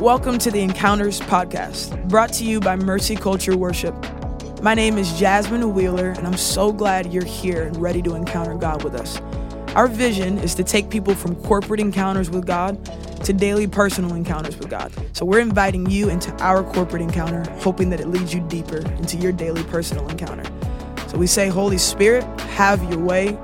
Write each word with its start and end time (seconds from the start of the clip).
Welcome 0.00 0.38
to 0.38 0.50
the 0.50 0.62
Encounters 0.62 1.20
Podcast, 1.20 2.08
brought 2.08 2.32
to 2.32 2.44
you 2.46 2.58
by 2.58 2.74
Mercy 2.74 3.14
Culture 3.14 3.54
Worship. 3.54 3.94
My 4.62 4.72
name 4.72 4.96
is 4.96 5.12
Jasmine 5.18 5.74
Wheeler, 5.74 6.12
and 6.12 6.26
I'm 6.26 6.38
so 6.38 6.72
glad 6.72 7.12
you're 7.12 7.22
here 7.22 7.64
and 7.64 7.76
ready 7.76 8.00
to 8.04 8.14
encounter 8.14 8.54
God 8.54 8.82
with 8.82 8.94
us. 8.94 9.20
Our 9.76 9.88
vision 9.88 10.38
is 10.38 10.54
to 10.54 10.64
take 10.64 10.88
people 10.88 11.14
from 11.14 11.34
corporate 11.42 11.80
encounters 11.80 12.30
with 12.30 12.46
God 12.46 12.82
to 13.24 13.34
daily 13.34 13.66
personal 13.66 14.14
encounters 14.14 14.56
with 14.56 14.70
God. 14.70 14.90
So 15.12 15.26
we're 15.26 15.40
inviting 15.40 15.84
you 15.90 16.08
into 16.08 16.32
our 16.42 16.64
corporate 16.64 17.02
encounter, 17.02 17.44
hoping 17.58 17.90
that 17.90 18.00
it 18.00 18.08
leads 18.08 18.32
you 18.32 18.40
deeper 18.48 18.78
into 18.78 19.18
your 19.18 19.32
daily 19.32 19.64
personal 19.64 20.08
encounter. 20.08 20.50
So 21.08 21.18
we 21.18 21.26
say, 21.26 21.48
Holy 21.48 21.76
Spirit, 21.76 22.24
have 22.52 22.82
your 22.90 23.00
way. 23.00 23.38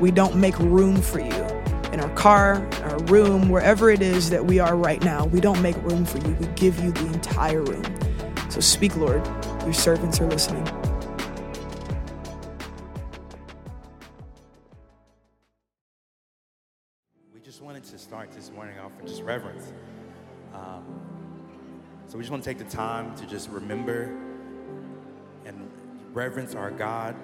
We 0.00 0.10
don't 0.10 0.34
make 0.34 0.58
room 0.58 1.00
for 1.00 1.20
you 1.20 1.50
in 1.92 2.00
our 2.00 2.12
car, 2.14 2.56
room, 3.02 3.48
wherever 3.48 3.90
it 3.90 4.02
is 4.02 4.30
that 4.30 4.44
we 4.44 4.58
are 4.58 4.76
right 4.76 5.02
now. 5.04 5.26
We 5.26 5.40
don't 5.40 5.60
make 5.62 5.76
room 5.82 6.04
for 6.04 6.18
you. 6.18 6.34
We 6.40 6.46
give 6.48 6.78
you 6.80 6.92
the 6.92 7.06
entire 7.06 7.62
room. 7.62 7.84
So 8.50 8.60
speak, 8.60 8.96
Lord. 8.96 9.24
Your 9.64 9.72
servants 9.72 10.20
are 10.20 10.26
listening. 10.26 10.64
We 17.32 17.40
just 17.40 17.62
wanted 17.62 17.84
to 17.84 17.98
start 17.98 18.32
this 18.32 18.50
morning 18.50 18.78
off 18.78 18.92
with 18.96 19.08
just 19.08 19.22
reverence. 19.22 19.72
Um, 20.54 20.84
so 22.06 22.18
we 22.18 22.24
just 22.24 22.32
want 22.32 22.42
to 22.42 22.50
take 22.50 22.58
the 22.58 22.76
time 22.76 23.14
to 23.16 23.26
just 23.26 23.50
remember 23.50 24.16
and 25.44 25.70
reverence 26.12 26.54
our 26.54 26.70
God. 26.70 27.14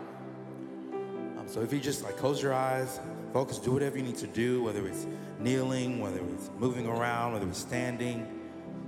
Um, 0.93 1.45
so 1.47 1.61
if 1.61 1.73
you 1.73 1.81
just 1.81 2.05
like 2.05 2.17
close 2.17 2.43
your 2.43 2.55
eyes, 2.55 3.01
focus, 3.33 3.59
do 3.59 3.73
whatever 3.73 3.97
you 3.97 4.05
need 4.05 4.19
to 4.19 4.27
do, 4.29 4.63
whether 4.63 4.87
it's 4.87 5.07
kneeling, 5.39 6.01
whether 6.01 6.21
it's 6.35 6.51
moving 6.59 6.87
around, 6.87 7.33
whether 7.35 7.49
it's 7.49 7.59
standing, 7.59 8.21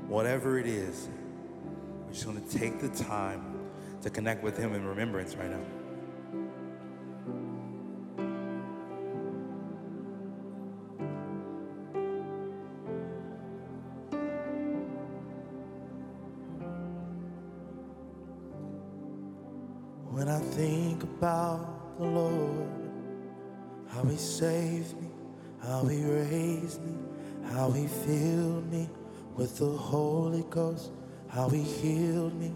whatever 0.07 0.59
it 0.59 0.67
is. 0.67 1.09
we're 2.07 2.13
just 2.13 2.25
going 2.25 2.43
to 2.43 2.59
take 2.59 2.81
the 2.81 2.89
time 2.89 3.59
to 4.03 4.11
connect 4.11 4.43
with 4.43 4.57
Him 4.57 4.75
in 4.75 4.85
remembrance 4.87 5.35
right 5.37 5.51
now. 5.51 5.61
When 20.11 20.29
I 20.29 20.41
think 20.41 21.03
about 21.03 21.99
the 21.99 22.05
Lord, 22.05 22.91
how 23.89 24.03
He 24.05 24.17
saved 24.17 25.01
me, 25.01 25.09
how 25.63 25.85
He 25.85 26.05
raised 26.05 26.83
me, 26.85 26.95
how 27.53 27.71
He 27.71 27.87
filled 27.87 28.71
me 28.71 28.89
with 29.35 29.59
the 29.59 29.71
Holy 29.71 30.45
Ghost, 30.51 30.93
how 31.29 31.49
He 31.49 31.63
healed 31.63 32.35
me 32.35 32.53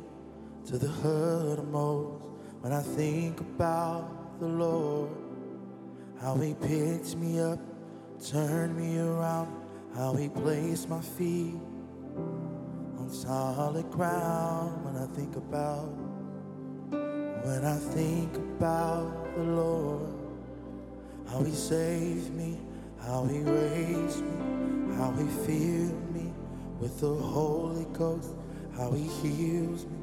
to 0.67 0.79
the 0.79 0.89
hurtmost. 0.89 2.25
When 2.61 2.73
I 2.73 2.83
think 2.83 3.41
about 3.41 4.39
the 4.39 4.47
Lord, 4.47 5.11
how 6.21 6.37
He 6.37 6.55
picked 6.55 7.17
me 7.17 7.41
up, 7.41 7.59
turned 8.25 8.77
me 8.77 8.99
around, 8.99 9.49
how 9.95 10.15
He 10.15 10.29
placed 10.29 10.89
my 10.89 11.01
feet 11.01 11.59
on 12.99 13.09
solid 13.11 13.91
ground. 13.91 14.85
When 14.85 14.97
I 14.97 15.07
think 15.15 15.37
about 15.37 15.89
when 17.45 17.65
I 17.65 17.77
think 17.77 18.37
about 18.37 19.35
the 19.35 19.43
Lord, 19.43 20.15
how 21.29 21.43
He 21.43 21.53
saved 21.53 22.33
me, 22.33 22.57
how 23.07 23.25
He 23.25 23.41
raised 23.41 24.23
me, 24.23 24.95
how 24.97 25.11
He 25.13 25.27
filled 25.47 26.15
me 26.15 26.33
with 26.79 27.01
the 27.01 27.15
Holy 27.15 27.87
Ghost, 27.93 28.31
how 28.77 28.91
He 28.93 29.05
heals 29.05 29.87
me 29.87 30.03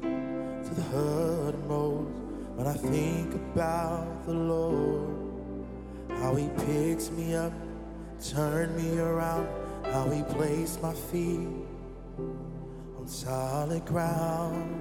to 0.64 0.74
the 0.74 0.82
hurtmost. 0.82 2.10
When 2.56 2.66
I 2.66 2.74
think 2.74 3.34
about 3.34 4.26
the 4.26 4.34
Lord, 4.34 5.16
how 6.10 6.34
He 6.34 6.48
picks 6.66 7.10
me 7.10 7.34
up, 7.34 7.52
turned 8.22 8.76
me 8.76 8.98
around, 8.98 9.48
how 9.86 10.08
He 10.10 10.22
placed 10.34 10.82
my 10.82 10.92
feet 10.92 11.48
on 12.98 13.06
solid 13.06 13.84
ground. 13.86 14.76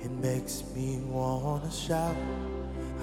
It 0.00 0.10
makes 0.12 0.62
me 0.74 0.98
wanna 1.08 1.70
shout, 1.72 2.14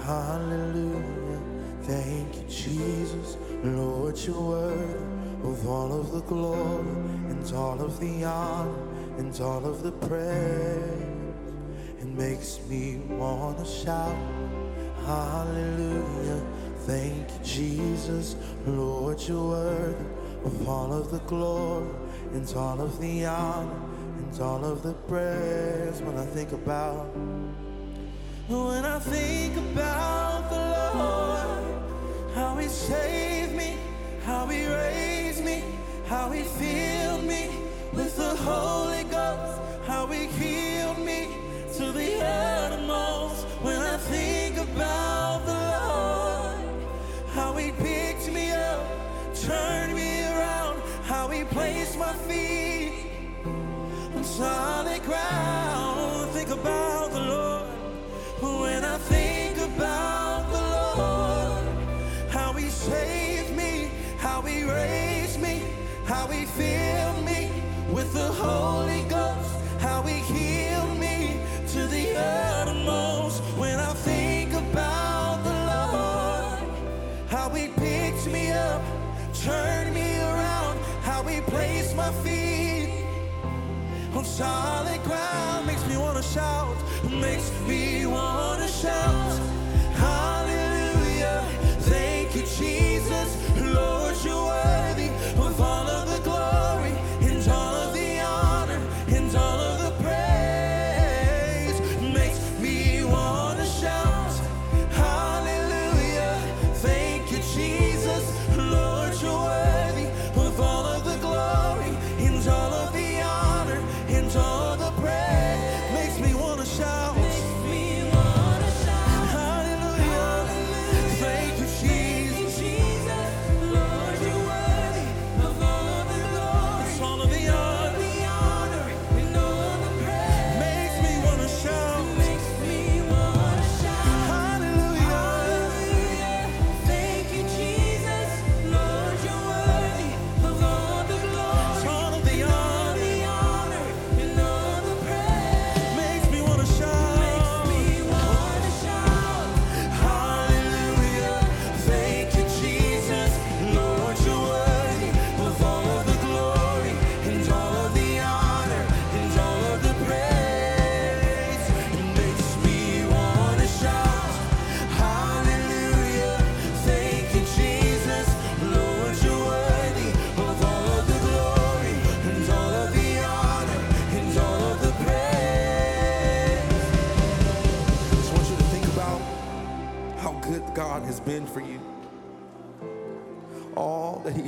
Hallelujah. 0.03 1.42
Thank 1.83 2.35
you, 2.38 2.44
Jesus. 2.44 3.38
Lord, 3.63 4.17
you're 4.19 4.39
worthy 4.39 5.03
of 5.44 5.67
all 5.67 5.99
of 5.99 6.13
the 6.13 6.21
glory 6.21 6.88
and 7.29 7.53
all 7.53 7.81
of 7.81 7.99
the 7.99 8.23
honor 8.23 8.73
and 9.17 9.39
all 9.41 9.66
of 9.66 9.83
the 9.83 9.91
praise. 9.91 11.07
It 11.99 12.07
makes 12.07 12.61
me 12.69 13.01
wanna 13.09 13.66
shout, 13.66 14.16
Hallelujah. 15.05 16.41
Thank 16.85 17.29
you, 17.31 17.39
Jesus. 17.44 18.38
Lord, 18.65 19.21
you're 19.21 19.50
worthy 19.50 20.05
of 20.45 20.69
all 20.69 20.94
of 20.94 21.11
the 21.11 21.19
glory 21.19 21.89
and 22.33 22.53
all 22.55 22.79
of 22.81 23.00
the 23.01 23.25
honor 23.25 23.81
and 24.19 24.41
all 24.41 24.63
of 24.63 24.83
the 24.83 24.94
praise 24.94 26.01
when 26.01 26.17
I 26.17 26.25
think 26.25 26.53
about 26.53 27.13
when 28.47 28.83
I 28.83 28.99
think 28.99 29.55
about 29.55 30.49
the 30.49 30.97
Lord 30.99 32.35
how 32.35 32.57
he 32.57 32.67
saved 32.67 33.55
me 33.55 33.77
how 34.25 34.45
he 34.47 34.65
raised 34.65 35.43
me 35.45 35.63
how 36.07 36.29
he 36.29 36.43
filled 36.43 37.23
me 37.23 37.49
with 37.93 38.17
the 38.17 38.35
Holy 38.35 39.03
Ghost 39.05 39.61
how 39.87 40.07
he 40.07 40.27
healed 40.27 40.99
me 40.99 41.27
to 41.77 41.91
the 41.93 42.21
uttermost 42.21 43.45
when 43.61 43.81
I 43.81 43.97
think 43.97 44.57
about 44.57 45.45
the 45.45 45.61
Lord 45.87 46.83
how 47.29 47.53
he 47.53 47.71
picked 47.71 48.29
me 48.29 48.51
up 48.51 48.85
turned 49.33 49.95
me 49.95 50.21
around 50.23 50.81
how 51.05 51.29
he 51.29 51.45
placed 51.45 51.97
my 51.97 52.13
feet 52.27 52.93
on 54.15 54.23
solid 54.23 55.01
ground. 55.03 56.31
Think 56.31 56.49
about 56.49 56.92
solid 84.37 85.03
ground 85.03 85.67
makes 85.67 85.85
me 85.87 85.95
wanna 85.95 86.23
shout, 86.23 86.75
makes 87.09 87.51
me 87.67 88.05
wanna 88.07 88.67
shout. 88.67 89.62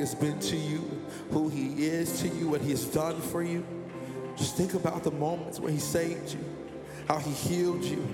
Has 0.05 0.13
been 0.13 0.39
to 0.39 0.55
you, 0.55 1.01
who 1.31 1.49
He 1.49 1.87
is 1.87 2.21
to 2.21 2.27
you, 2.27 2.47
what 2.49 2.61
He 2.61 2.69
has 2.69 2.85
done 2.85 3.19
for 3.19 3.41
you. 3.41 3.65
Just 4.37 4.55
think 4.55 4.75
about 4.75 5.03
the 5.03 5.09
moments 5.09 5.59
where 5.59 5.71
He 5.71 5.79
saved 5.79 6.31
you, 6.31 6.39
how 7.07 7.17
He 7.17 7.31
healed 7.31 7.83
you. 7.83 8.07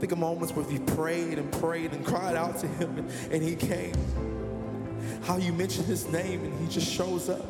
Think 0.00 0.10
of 0.10 0.18
moments 0.18 0.52
where 0.52 0.68
you 0.68 0.80
prayed 0.80 1.38
and 1.38 1.52
prayed 1.52 1.92
and 1.92 2.04
cried 2.04 2.34
out 2.34 2.58
to 2.58 2.66
Him 2.66 3.08
and, 3.30 3.40
He 3.40 3.54
came. 3.54 3.94
How 5.22 5.36
you 5.36 5.52
mention 5.52 5.84
His 5.84 6.08
name 6.08 6.44
and 6.44 6.60
He 6.60 6.66
just 6.66 6.90
shows 6.92 7.28
up. 7.28 7.46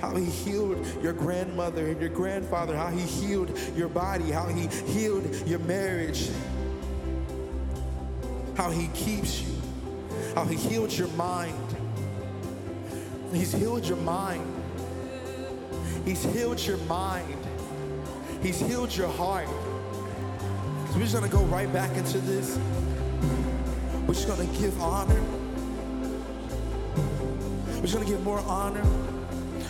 How 0.00 0.14
He 0.14 0.26
healed 0.26 0.86
your 1.02 1.14
grandmother 1.14 1.88
and 1.88 2.00
your 2.00 2.10
grandfather. 2.10 2.76
How 2.76 2.90
He 2.90 3.00
healed 3.00 3.58
your 3.74 3.88
body. 3.88 4.30
How 4.30 4.46
He 4.46 4.68
healed 4.92 5.48
your 5.48 5.58
marriage. 5.58 6.30
How 8.54 8.70
He 8.70 8.86
keeps 8.88 9.42
you. 9.42 9.56
How 10.36 10.44
He 10.44 10.56
healed 10.56 10.92
your 10.92 11.08
mind. 11.08 11.71
He's 13.32 13.52
healed 13.52 13.86
your 13.86 13.98
mind. 13.98 14.46
He's 16.04 16.22
healed 16.22 16.60
your 16.66 16.76
mind. 16.78 17.36
He's 18.42 18.60
healed 18.60 18.94
your 18.94 19.08
heart. 19.08 19.48
So 19.48 20.94
we're 20.96 21.02
just 21.02 21.14
gonna 21.14 21.28
go 21.28 21.42
right 21.44 21.72
back 21.72 21.96
into 21.96 22.18
this. 22.18 22.58
We're 24.06 24.14
just 24.14 24.28
gonna 24.28 24.44
give 24.58 24.78
honor. 24.80 25.22
We're 27.76 27.82
just 27.82 27.94
gonna 27.94 28.06
give 28.06 28.22
more 28.22 28.40
honor, 28.40 28.84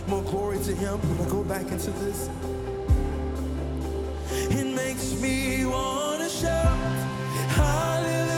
more 0.08 0.22
glory 0.22 0.58
to 0.64 0.74
Him. 0.74 1.00
We're 1.08 1.18
gonna 1.18 1.30
go 1.30 1.44
back 1.44 1.70
into 1.70 1.90
this. 1.92 2.28
It 4.30 4.66
makes 4.74 5.14
me 5.20 5.64
wanna 5.64 6.28
shout, 6.28 6.78
Hallelujah. 7.50 8.31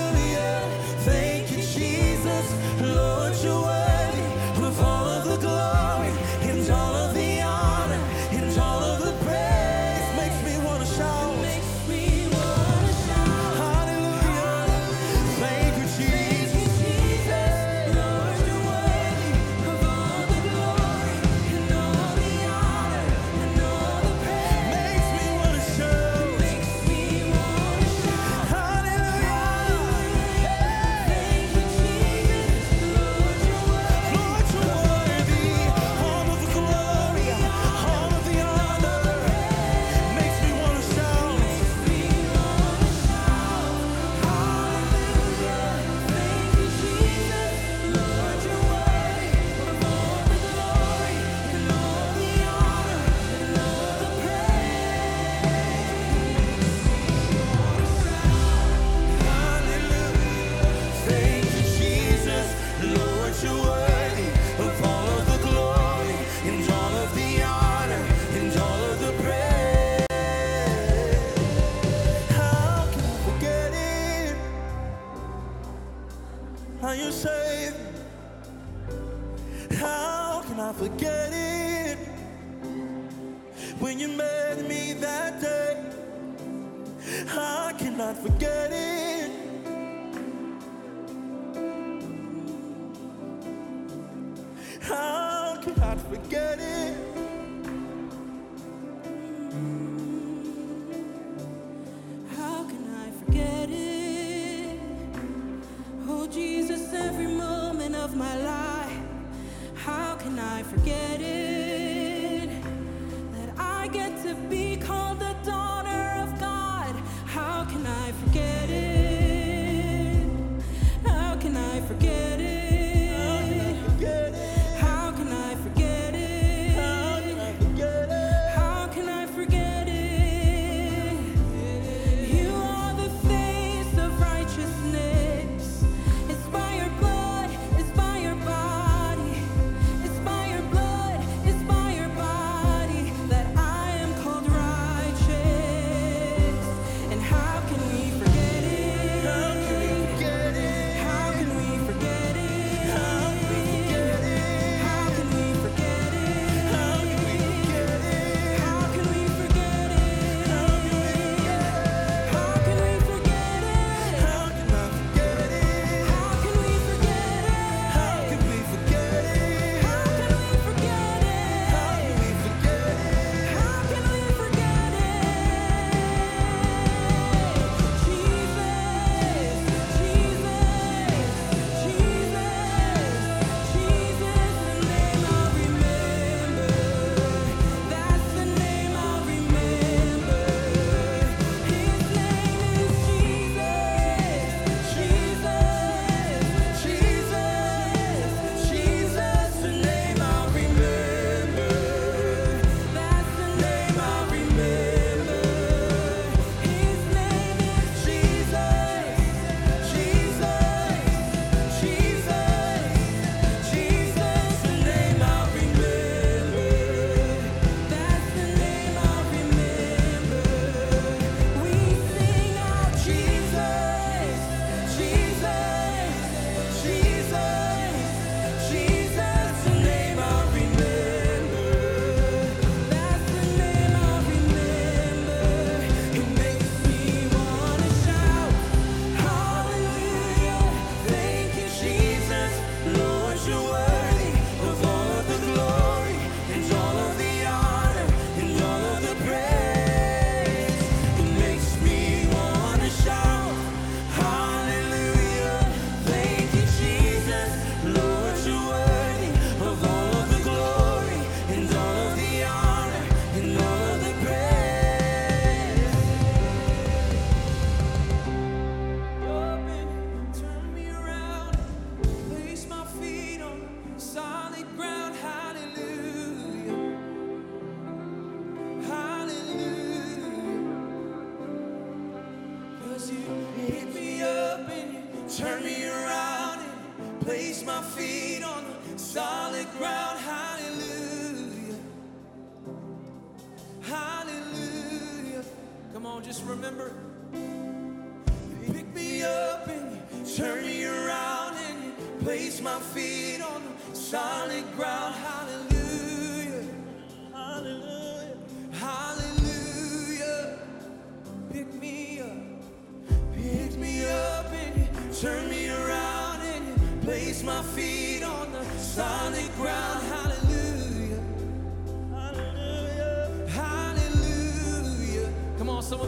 just 296.25 296.43
remember 296.47 296.91
you 297.35 298.73
pick 298.73 298.95
me 298.95 299.23
up 299.23 299.69
and 299.69 300.01
you 300.27 300.35
turn 300.37 300.65
me 300.65 300.85
around 300.87 301.55
and 301.59 301.85
you 301.85 301.93
place 302.25 302.63
my 302.63 302.79
feet 302.81 303.43
on 303.43 303.63
solid 303.93 304.65
ground. 304.75 305.15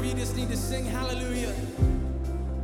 you 0.07 0.15
just 0.15 0.37
need 0.37 0.49
to 0.49 0.57
sing 0.57 0.85
hallelujah. 0.85 1.53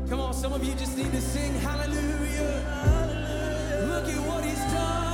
Come 0.08 0.20
on, 0.20 0.32
some 0.32 0.52
of 0.52 0.62
you 0.62 0.74
just 0.74 0.96
need 0.96 1.10
to 1.10 1.20
sing 1.20 1.52
hallelujah. 1.54 2.62
hallelujah. 2.70 3.86
Look 3.88 4.08
at 4.08 4.28
what 4.28 4.44
he's 4.44 4.58
done. 4.72 5.11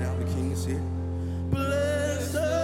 now 0.00 0.14
the 0.16 0.24
King 0.24 0.52
is 0.52 0.64
here. 0.64 0.82
Blessed. 1.50 2.59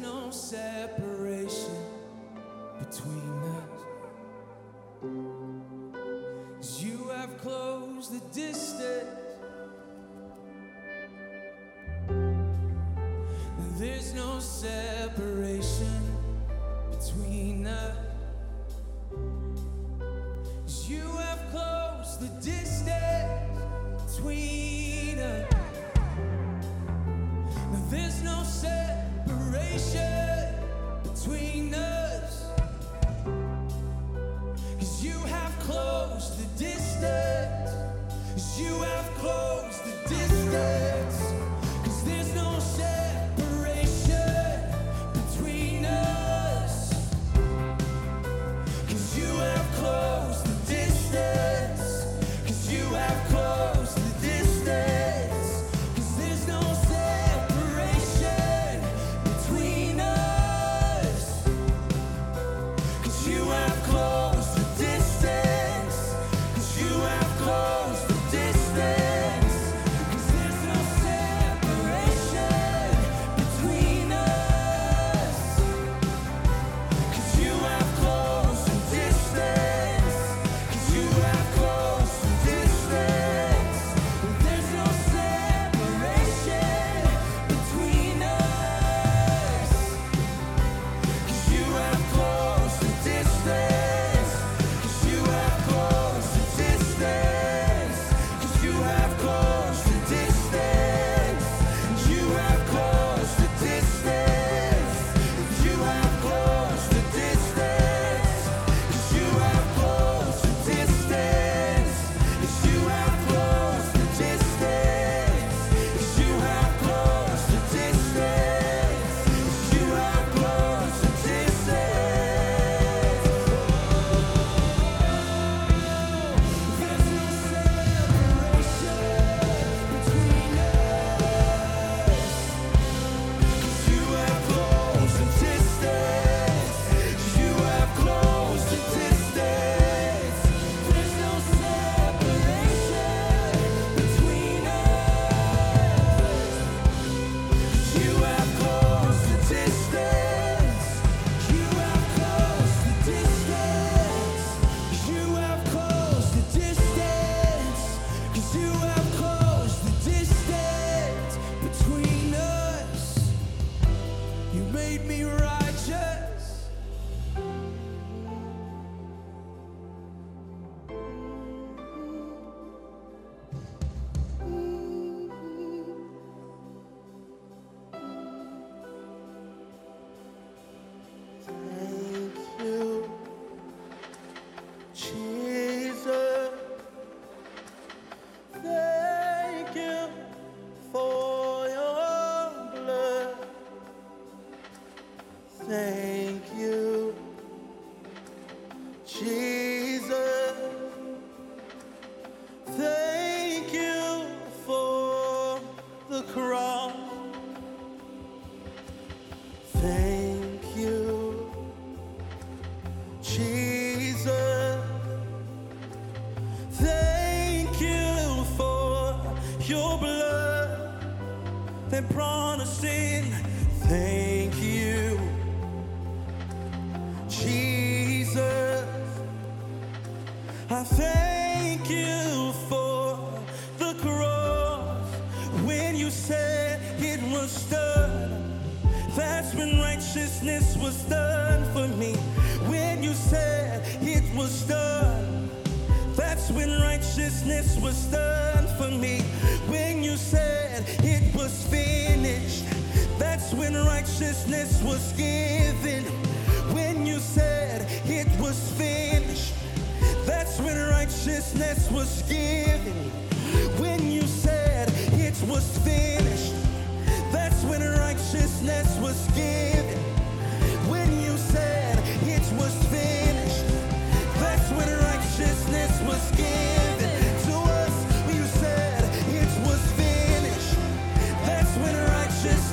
No 0.00 0.30
separation 0.30 1.76
between 2.78 3.45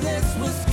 righteousness 0.03 0.35
was 0.37 0.72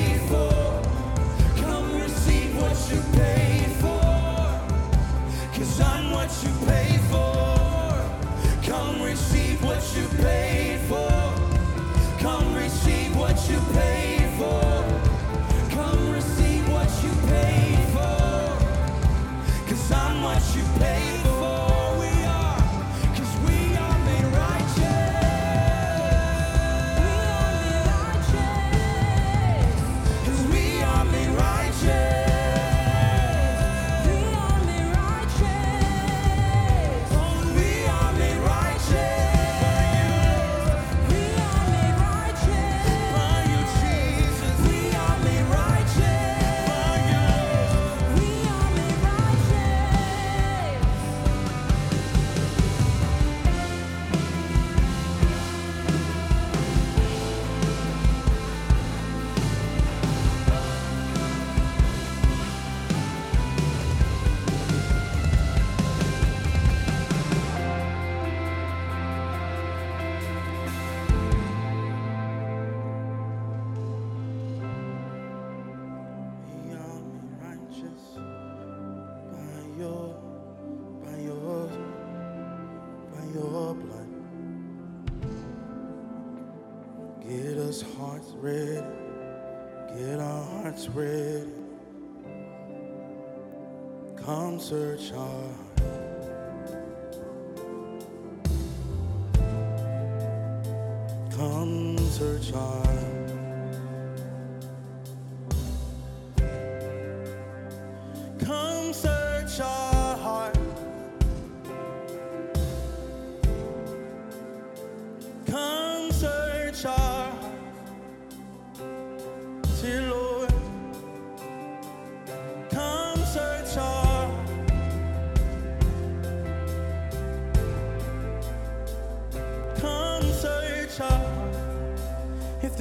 is 90.81 90.89
ready. 90.89 91.47
Come 94.17 94.59
search 94.59 95.11
our 95.13 95.49
Come 101.35 101.97
search 101.97 102.53
our 102.53 102.90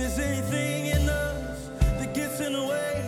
there's 0.00 0.18
anything 0.18 0.86
in 0.86 1.08
us 1.10 1.70
that 1.98 2.14
gets 2.14 2.40
in 2.40 2.54
the 2.54 2.64
way 2.64 2.99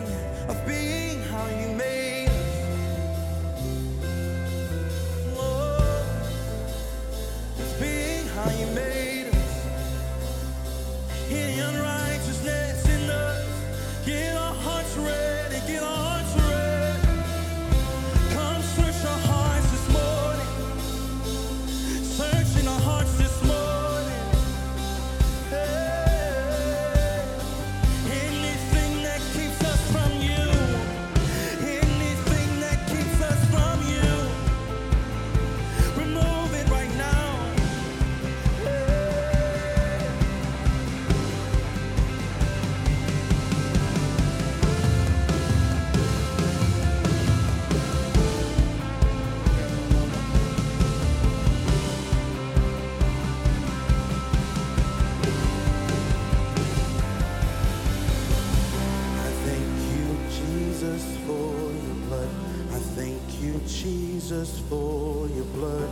you, 63.43 63.59
Jesus, 63.67 64.59
for 64.69 65.27
your 65.27 65.45
blood. 65.55 65.89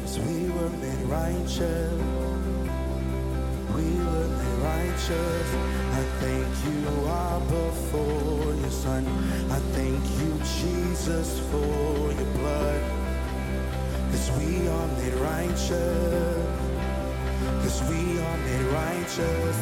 Cause 0.00 0.18
we 0.18 0.50
were 0.50 0.70
made 0.82 1.02
righteous. 1.06 1.92
We 3.76 3.88
were 4.08 4.28
made 4.40 4.58
righteous. 4.72 5.48
I 5.98 6.02
thank 6.22 6.52
you, 6.66 7.06
Abba, 7.06 7.72
for 7.90 8.54
your 8.60 8.70
son. 8.70 9.06
I 9.50 9.58
thank 9.76 10.02
you, 10.20 10.30
Jesus, 10.58 11.38
for 11.50 12.12
your 12.18 12.30
blood. 12.38 12.82
Cause 14.10 14.30
we 14.38 14.66
are 14.66 14.88
made 14.98 15.14
righteous. 15.14 16.46
Cause 17.62 17.82
we 17.88 18.18
are 18.18 18.38
made 18.48 18.66
righteous. 18.82 19.56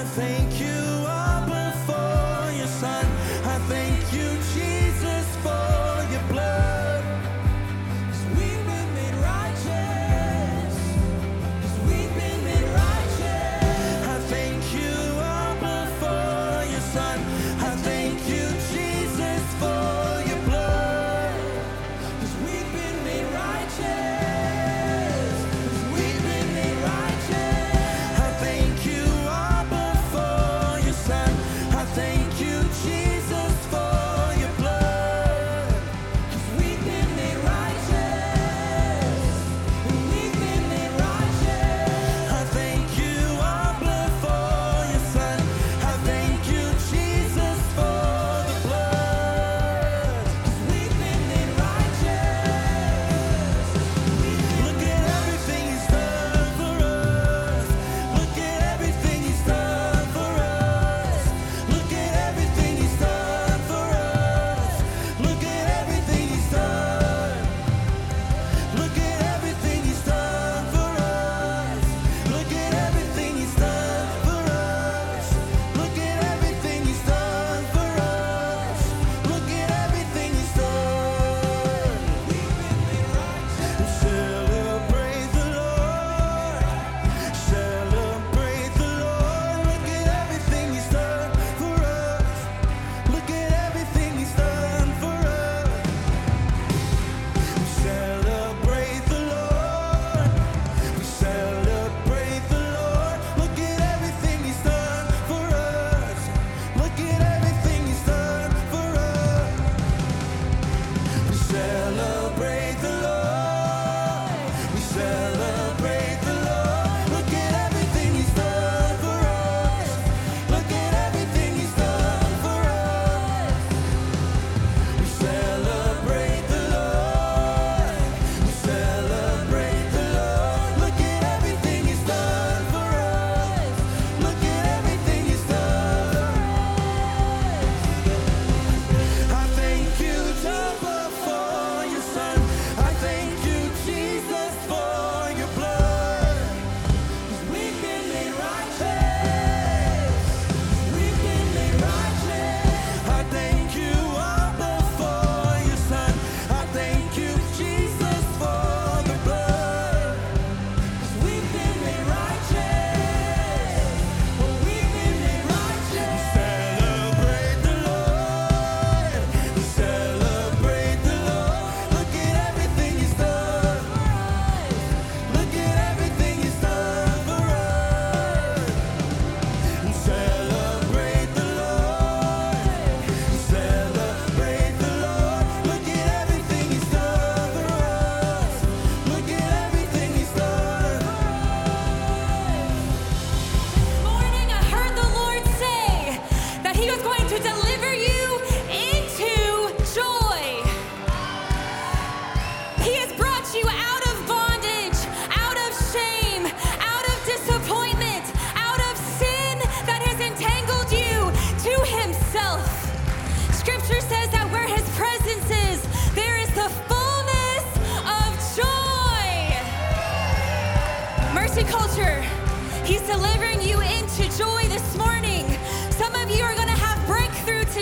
I 0.00 0.04
thank 0.20 0.60
you, 0.60 0.80
Abba, 1.08 1.64
for 1.86 2.52
your 2.58 2.66
son. 2.66 3.06
I 3.54 3.58
thank 3.72 4.12
you, 4.12 4.28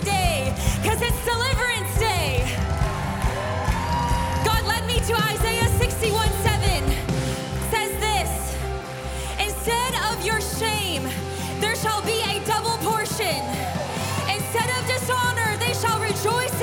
today 0.01 0.53
because 0.83 1.01
it's 1.03 1.25
Deliverance 1.25 1.99
Day. 2.01 2.43
God 4.45 4.67
led 4.67 4.85
me 4.87 4.99
to 4.99 5.15
Isaiah 5.15 5.69
61 5.79 6.29
7. 6.43 6.83
Says 7.71 7.93
this 8.03 8.57
Instead 9.39 9.95
of 10.11 10.27
your 10.27 10.41
shame, 10.41 11.05
there 11.61 11.77
shall 11.77 12.03
be 12.03 12.19
a 12.27 12.45
double 12.45 12.77
portion. 12.83 13.39
Instead 14.27 14.69
of 14.75 14.83
dishonor, 14.91 15.57
they 15.59 15.75
shall 15.75 16.01
rejoice 16.01 16.54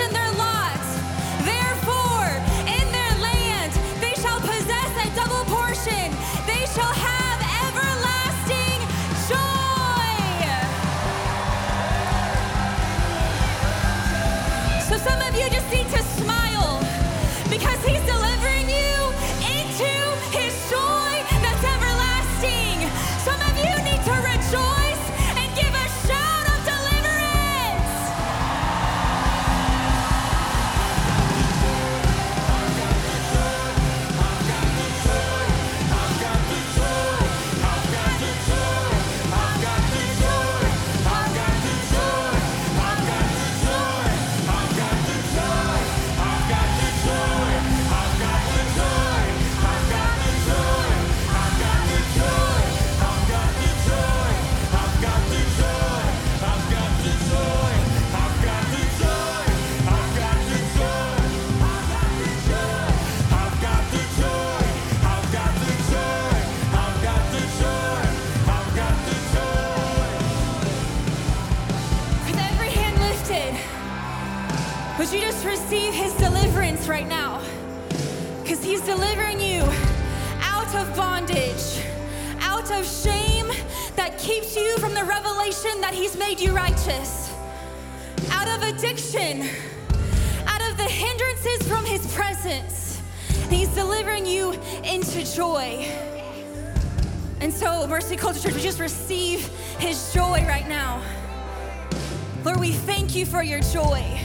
Lord, 102.44 102.60
we 102.60 102.72
thank 102.72 103.14
you 103.14 103.28
for 103.28 103.44
your 103.44 103.60
joy. 103.60 104.20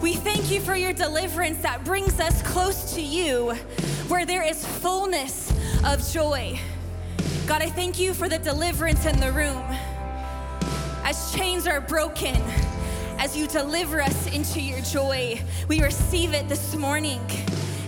We 0.00 0.14
thank 0.14 0.50
you 0.50 0.62
for 0.62 0.74
your 0.74 0.94
deliverance 0.94 1.60
that 1.60 1.84
brings 1.84 2.18
us 2.18 2.40
close 2.40 2.94
to 2.94 3.02
you, 3.02 3.52
where 4.08 4.24
there 4.24 4.42
is 4.42 4.64
fullness 4.64 5.52
of 5.84 6.06
joy. 6.10 6.58
God, 7.46 7.60
I 7.60 7.68
thank 7.68 7.98
you 7.98 8.14
for 8.14 8.30
the 8.30 8.38
deliverance 8.38 9.04
in 9.04 9.20
the 9.20 9.30
room. 9.30 9.62
As 11.04 11.34
chains 11.34 11.66
are 11.66 11.82
broken, 11.82 12.34
as 13.18 13.36
you 13.36 13.46
deliver 13.46 14.00
us 14.00 14.26
into 14.34 14.62
your 14.62 14.80
joy, 14.80 15.38
we 15.68 15.82
receive 15.82 16.32
it 16.32 16.48
this 16.48 16.74
morning. 16.74 17.20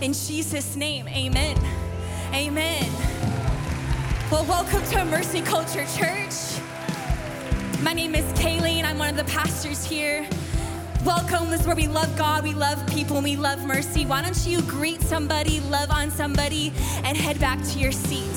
In 0.03 0.13
Jesus' 0.13 0.77
name, 0.77 1.09
amen. 1.09 1.57
Amen. 2.35 2.93
Well, 4.31 4.45
welcome 4.45 4.83
to 4.91 5.05
Mercy 5.07 5.41
Culture 5.41 5.87
Church. 5.97 6.56
My 7.87 7.93
name 7.93 8.17
is 8.17 8.25
Kayleen. 8.33 8.83
I'm 8.83 8.99
one 8.99 9.11
of 9.11 9.17
the 9.17 9.33
pastors 9.33 9.85
here. 9.85 10.29
Welcome. 11.05 11.51
This 11.51 11.61
is 11.61 11.69
where 11.69 11.77
we 11.77 11.87
love 11.87 12.19
God, 12.19 12.43
we 12.43 12.53
love 12.53 12.85
people, 12.89 13.15
and 13.15 13.23
we 13.23 13.37
love 13.37 13.65
mercy. 13.65 14.05
Why 14.05 14.23
don't 14.23 14.45
you 14.45 14.61
greet 14.63 15.01
somebody, 15.03 15.61
love 15.61 15.93
on 15.93 16.11
somebody, 16.11 16.73
and 17.05 17.17
head 17.17 17.39
back 17.39 17.63
to 17.63 17.79
your 17.79 17.93
seat? 17.93 18.35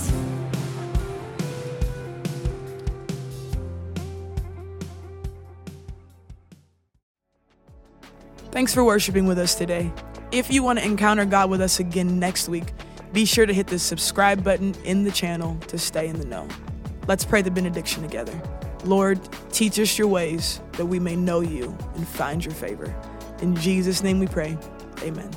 Thanks 8.52 8.72
for 8.72 8.84
worshiping 8.84 9.26
with 9.26 9.40
us 9.40 9.56
today. 9.56 9.92
If 10.32 10.52
you 10.52 10.62
want 10.62 10.78
to 10.78 10.86
encounter 10.86 11.26
God 11.26 11.50
with 11.50 11.62
us 11.62 11.80
again 11.80 12.20
next 12.20 12.50
week, 12.50 12.72
be 13.14 13.26
sure 13.26 13.48
to 13.48 13.54
hit 13.56 13.66
the 13.66 13.80
subscribe 13.80 14.44
button 14.44 14.76
in 14.84 15.06
the 15.06 15.12
channel 15.12 15.58
to 15.70 15.80
stay 15.80 16.08
in 16.08 16.20
the 16.20 16.26
know. 16.26 16.48
Let's 17.08 17.26
pray 17.26 17.42
the 17.42 17.50
benediction 17.50 18.04
together. 18.04 18.40
Lord, 18.86 19.20
teach 19.52 19.80
us 19.80 19.98
your 19.98 20.08
ways 20.08 20.62
that 20.74 20.86
we 20.86 21.00
may 21.00 21.16
know 21.16 21.42
you 21.42 21.76
and 21.96 22.08
find 22.08 22.44
your 22.44 22.54
favor. 22.54 22.94
In 23.42 23.56
Jesus' 23.56 24.04
name 24.04 24.20
we 24.20 24.28
pray. 24.28 24.58
Amen. 25.04 25.30